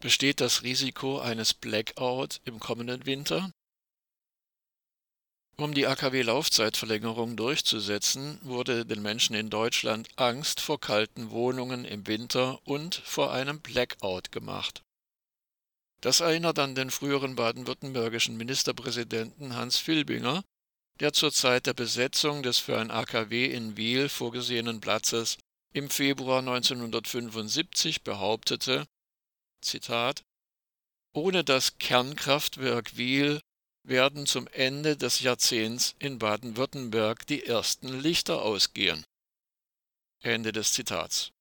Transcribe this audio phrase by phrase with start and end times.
[0.00, 3.52] Besteht das Risiko eines Blackout im kommenden Winter?
[5.58, 12.66] Um die AKW-Laufzeitverlängerung durchzusetzen, wurde den Menschen in Deutschland Angst vor kalten Wohnungen im Winter
[12.66, 14.82] und vor einem Blackout gemacht.
[16.00, 20.42] Das erinnert an den früheren baden-württembergischen Ministerpräsidenten Hans Filbinger,
[21.00, 25.36] der zur Zeit der Besetzung des für ein AKW in Wiel vorgesehenen Platzes
[25.74, 28.86] im Februar 1975 behauptete,
[29.60, 30.24] Zitat,
[31.12, 33.40] ohne das Kernkraftwerk Wiel
[33.82, 39.04] werden zum Ende des Jahrzehnts in Baden-Württemberg die ersten Lichter ausgehen.
[40.20, 41.32] Ende des Zitats.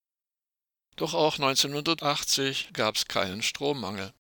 [0.95, 4.13] Doch auch 1980 gab es keinen Strommangel.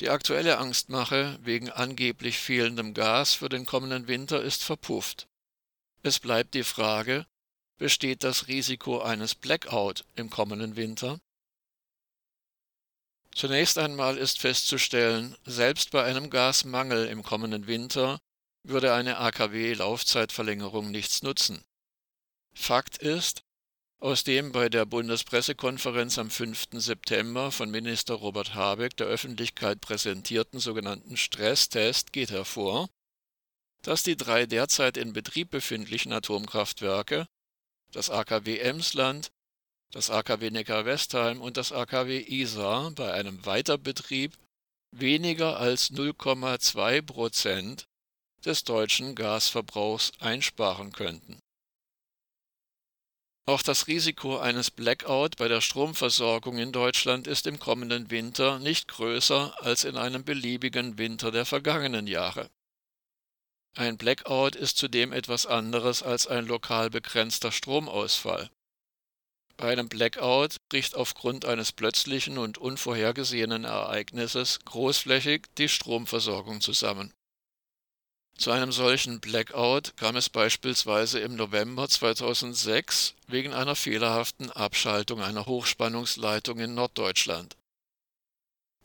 [0.00, 5.28] Die aktuelle Angstmache wegen angeblich fehlendem Gas für den kommenden Winter ist verpufft.
[6.02, 7.26] Es bleibt die Frage,
[7.76, 11.20] besteht das Risiko eines Blackout im kommenden Winter?
[13.34, 18.20] Zunächst einmal ist festzustellen, selbst bei einem Gasmangel im kommenden Winter
[18.62, 21.64] würde eine AKW-Laufzeitverlängerung nichts nutzen.
[22.52, 23.42] Fakt ist,
[24.00, 26.68] aus dem bei der Bundespressekonferenz am 5.
[26.72, 32.88] September von Minister Robert Habeck der Öffentlichkeit präsentierten sogenannten Stresstest geht hervor,
[33.82, 37.26] dass die drei derzeit in Betrieb befindlichen Atomkraftwerke,
[37.92, 39.30] das AKW Emsland,
[39.90, 44.36] das AKW Neckar-Westheim und das AKW Isar bei einem Weiterbetrieb
[44.92, 47.86] weniger als 0,2 Prozent
[48.44, 51.40] des deutschen Gasverbrauchs einsparen könnten
[53.50, 58.86] auch das Risiko eines Blackout bei der Stromversorgung in Deutschland ist im kommenden Winter nicht
[58.86, 62.48] größer als in einem beliebigen Winter der vergangenen Jahre.
[63.76, 68.50] Ein Blackout ist zudem etwas anderes als ein lokal begrenzter Stromausfall.
[69.60, 77.12] Bei einem Blackout bricht aufgrund eines plötzlichen und unvorhergesehenen Ereignisses großflächig die Stromversorgung zusammen
[78.40, 85.44] zu einem solchen Blackout kam es beispielsweise im November 2006 wegen einer fehlerhaften Abschaltung einer
[85.44, 87.58] Hochspannungsleitung in Norddeutschland.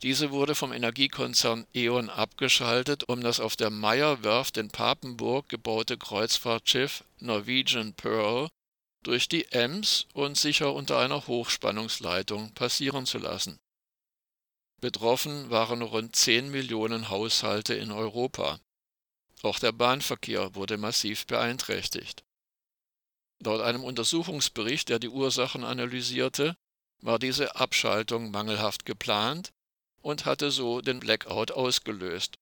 [0.02, 7.02] Diese wurde vom Energiekonzern E.ON abgeschaltet, um das auf der Meyer-Werft in Papenburg gebaute Kreuzfahrtschiff
[7.18, 8.50] Norwegian Pearl
[9.02, 13.58] durch die Ems und sicher unter einer Hochspannungsleitung passieren zu lassen.
[14.80, 18.58] Betroffen waren rund 10 Millionen Haushalte in Europa
[19.46, 22.24] auch der Bahnverkehr wurde massiv beeinträchtigt.
[23.38, 26.56] Laut einem Untersuchungsbericht, der die Ursachen analysierte,
[27.02, 29.52] war diese Abschaltung mangelhaft geplant
[30.00, 32.36] und hatte so den Blackout ausgelöst.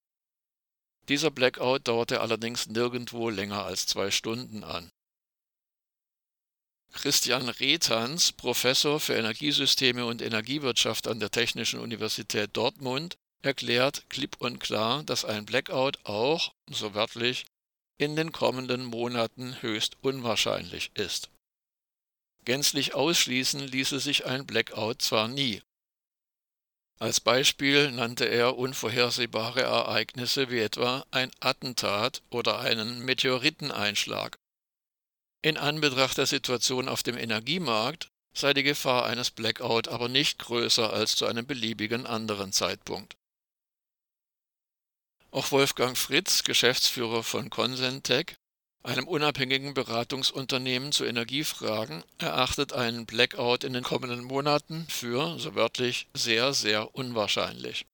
[1.08, 4.90] Dieser Blackout dauerte allerdings nirgendwo länger als zwei Stunden an.
[6.94, 14.58] Christian Rethans, Professor für Energiesysteme und Energiewirtschaft an der Technischen Universität Dortmund, erklärt klipp und
[14.58, 17.44] klar, dass ein Blackout auch, so wörtlich,
[17.98, 21.30] in den kommenden Monaten höchst unwahrscheinlich ist.
[22.44, 25.62] Gänzlich ausschließen ließe sich ein Blackout zwar nie.
[26.98, 34.38] Als Beispiel nannte er unvorhersehbare Ereignisse wie etwa ein Attentat oder einen Meteoriteneinschlag.
[35.44, 40.90] In Anbetracht der Situation auf dem Energiemarkt sei die Gefahr eines Blackout aber nicht größer
[40.90, 43.14] als zu einem beliebigen anderen Zeitpunkt.
[45.30, 48.36] Auch Wolfgang Fritz, Geschäftsführer von Consentec,
[48.84, 56.08] einem unabhängigen Beratungsunternehmen zu Energiefragen, erachtet einen Blackout in den kommenden Monaten für, so wörtlich,
[56.14, 57.84] sehr, sehr unwahrscheinlich.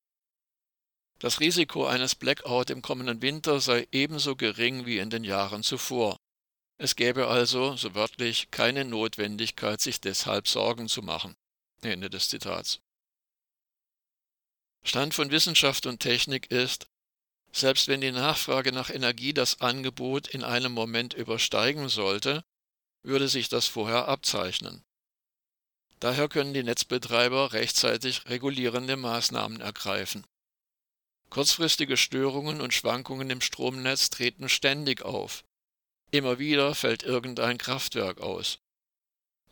[1.19, 6.17] Das Risiko eines Blackout im kommenden Winter sei ebenso gering wie in den Jahren zuvor.
[6.83, 11.37] Es gäbe also, so wörtlich, keine Notwendigkeit, sich deshalb Sorgen zu machen.
[11.83, 12.81] Ende des Zitats.
[14.83, 16.87] Stand von Wissenschaft und Technik ist,
[17.53, 22.43] selbst wenn die Nachfrage nach Energie das Angebot in einem Moment übersteigen sollte,
[23.03, 24.83] würde sich das vorher abzeichnen.
[25.99, 30.27] Daher können die Netzbetreiber rechtzeitig regulierende Maßnahmen ergreifen.
[31.29, 35.45] Kurzfristige Störungen und Schwankungen im Stromnetz treten ständig auf.
[36.11, 38.59] Immer wieder fällt irgendein Kraftwerk aus.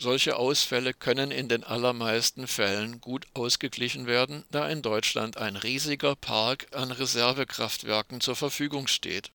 [0.00, 6.14] Solche Ausfälle können in den allermeisten Fällen gut ausgeglichen werden, da in Deutschland ein riesiger
[6.14, 9.32] Park an Reservekraftwerken zur Verfügung steht.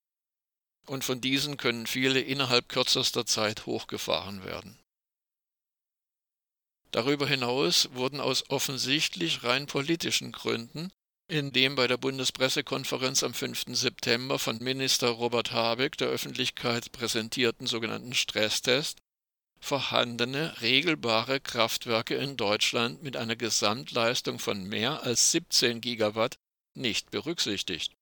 [0.86, 4.80] Und von diesen können viele innerhalb kürzester Zeit hochgefahren werden.
[6.92, 10.92] Darüber hinaus wurden aus offensichtlich rein politischen Gründen
[11.28, 13.66] in dem bei der Bundespressekonferenz am 5.
[13.68, 19.00] September von Minister Robert Habeck der Öffentlichkeit präsentierten sogenannten Stresstest
[19.64, 26.36] vorhandene regelbare Kraftwerke in Deutschland mit einer Gesamtleistung von mehr als 17 Gigawatt
[26.74, 27.94] nicht berücksichtigt.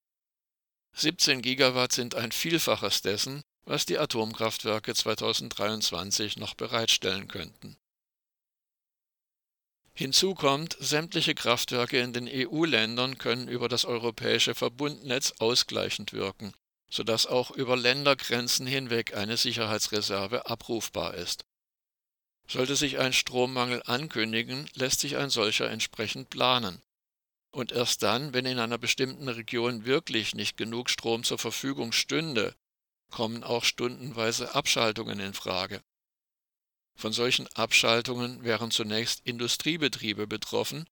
[0.93, 7.77] 17 Gigawatt sind ein Vielfaches dessen, was die Atomkraftwerke 2023 noch bereitstellen könnten.
[9.93, 16.53] Hinzu kommt, sämtliche Kraftwerke in den EU-Ländern können über das europäische Verbundnetz ausgleichend wirken,
[16.89, 21.45] sodass auch über Ländergrenzen hinweg eine Sicherheitsreserve abrufbar ist.
[22.47, 26.81] Sollte sich ein Strommangel ankündigen, lässt sich ein solcher entsprechend planen.
[27.51, 32.55] Und erst dann, wenn in einer bestimmten Region wirklich nicht genug Strom zur Verfügung stünde,
[33.09, 35.81] kommen auch stundenweise Abschaltungen in Frage.
[36.95, 40.87] Von solchen Abschaltungen wären zunächst Industriebetriebe betroffen,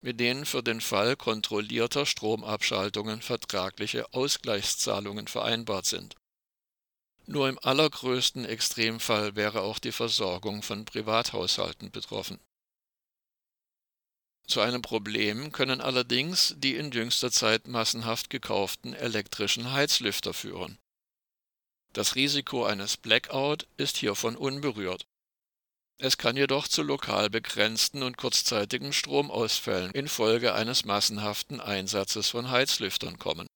[0.00, 6.16] mit denen für den Fall kontrollierter Stromabschaltungen vertragliche Ausgleichszahlungen vereinbart sind.
[7.26, 12.40] Nur im allergrößten Extremfall wäre auch die Versorgung von Privathaushalten betroffen.
[14.46, 20.78] Zu einem Problem können allerdings die in jüngster Zeit massenhaft gekauften elektrischen Heizlüfter führen.
[21.92, 25.06] Das Risiko eines Blackout ist hiervon unberührt.
[26.02, 33.18] Es kann jedoch zu lokal begrenzten und kurzzeitigen Stromausfällen infolge eines massenhaften Einsatzes von Heizlüftern
[33.18, 33.46] kommen.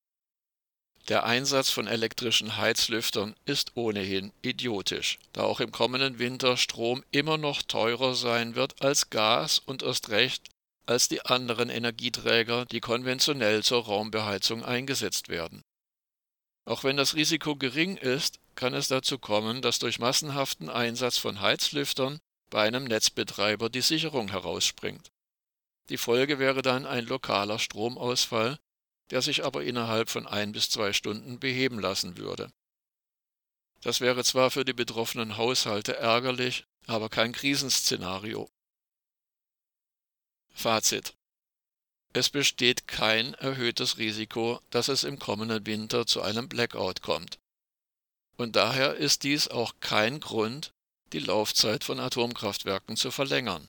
[1.08, 7.38] Der Einsatz von elektrischen Heizlüftern ist ohnehin idiotisch, da auch im kommenden Winter Strom immer
[7.38, 10.50] noch teurer sein wird als Gas und erst recht
[10.85, 15.62] als die anderen Energieträger, die konventionell zur Raumbeheizung eingesetzt werden.
[16.67, 21.41] Auch wenn das Risiko gering ist, kann es dazu kommen, dass durch massenhaften Einsatz von
[21.41, 22.20] Heizlüftern
[22.54, 25.10] bei einem Netzbetreiber die Sicherung herausspringt.
[25.88, 28.60] Die Folge wäre dann ein lokaler Stromausfall,
[29.10, 32.52] der sich aber innerhalb von ein bis zwei Stunden beheben lassen würde.
[33.80, 38.48] Das wäre zwar für die betroffenen Haushalte ärgerlich, aber kein Krisenszenario.
[40.52, 41.16] Fazit.
[42.12, 47.40] Es besteht kein erhöhtes Risiko, dass es im kommenden Winter zu einem Blackout kommt.
[48.36, 50.72] Und daher ist dies auch kein Grund,
[51.14, 53.69] die Laufzeit von Atomkraftwerken zu verlängern.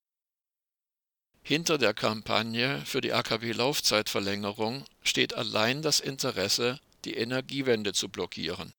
[1.44, 8.74] Hinter der Kampagne für die AKW-Laufzeitverlängerung steht allein das Interesse, die Energiewende zu blockieren.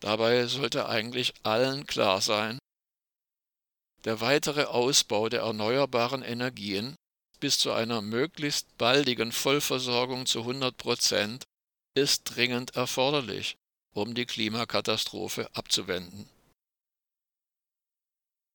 [0.00, 2.58] Dabei sollte eigentlich allen klar sein,
[4.02, 6.96] der weitere Ausbau der erneuerbaren Energien
[7.38, 11.44] bis zu einer möglichst baldigen Vollversorgung zu 100 Prozent
[11.94, 13.56] ist dringend erforderlich,
[13.94, 16.28] um die Klimakatastrophe abzuwenden